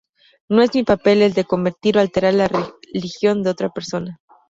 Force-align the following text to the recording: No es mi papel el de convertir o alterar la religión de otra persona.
No 0.49 0.63
es 0.63 0.73
mi 0.73 0.81
papel 0.83 1.21
el 1.21 1.33
de 1.33 1.43
convertir 1.45 1.95
o 1.95 1.99
alterar 2.01 2.33
la 2.33 2.47
religión 2.47 3.43
de 3.43 3.51
otra 3.51 3.69
persona. 3.69 4.19